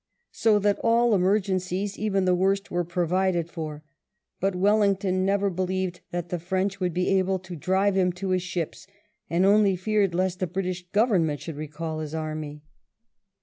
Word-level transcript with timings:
So 0.31 0.57
that 0.57 0.79
all 0.83 1.13
emer 1.13 1.39
gencies, 1.39 1.95
even 1.95 2.25
the 2.25 2.33
worst, 2.33 2.71
were 2.71 2.83
provided 2.83 3.51
for; 3.51 3.83
but 4.39 4.55
Wellington 4.55 5.27
ne^er 5.27 5.55
believed 5.55 6.01
that 6.09 6.29
the 6.29 6.39
French 6.39 6.79
would 6.79 6.91
be 6.91 7.09
able 7.09 7.37
to 7.37 7.55
drive 7.55 7.93
him 7.95 8.11
to 8.13 8.29
his 8.29 8.41
ships, 8.41 8.87
and 9.29 9.45
only 9.45 9.75
feared 9.75 10.15
lest 10.15 10.39
the 10.39 10.47
British 10.47 10.87
Government 10.87 11.39
should 11.39 11.55
recall 11.55 11.99
his 11.99 12.15
army. 12.15 12.63